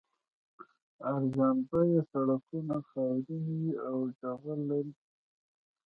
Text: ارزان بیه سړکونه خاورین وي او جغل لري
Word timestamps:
ارزان 1.13 1.57
بیه 1.69 2.01
سړکونه 2.11 2.75
خاورین 2.89 3.43
وي 3.59 3.69
او 3.87 3.97
جغل 4.19 4.59
لري 4.69 4.93